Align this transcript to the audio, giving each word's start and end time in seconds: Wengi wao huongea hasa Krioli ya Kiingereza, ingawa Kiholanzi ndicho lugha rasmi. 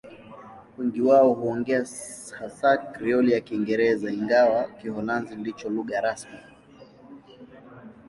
Wengi 0.77 1.01
wao 1.01 1.33
huongea 1.33 1.79
hasa 2.39 2.77
Krioli 2.77 3.31
ya 3.31 3.41
Kiingereza, 3.41 4.11
ingawa 4.11 4.63
Kiholanzi 4.71 5.35
ndicho 5.35 5.69
lugha 5.69 6.01
rasmi. 6.01 6.39